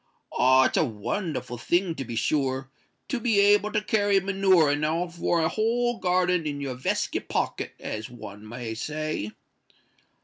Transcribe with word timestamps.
Ah! 0.33 0.63
it's 0.65 0.77
a 0.77 0.83
wonderful 0.83 1.59
thing, 1.59 1.93
to 1.93 2.03
be 2.03 2.15
sure, 2.15 2.71
to 3.07 3.19
be 3.19 3.39
able 3.39 3.71
to 3.71 3.83
carry 3.83 4.19
manure 4.19 4.71
enow 4.71 5.07
for 5.07 5.41
a 5.43 5.47
whole 5.47 5.99
garden 5.99 6.47
in 6.47 6.59
your 6.59 6.73
veskit 6.73 7.27
pocket, 7.27 7.73
as 7.79 8.09
one 8.09 8.49
may 8.49 8.73
say." 8.73 9.29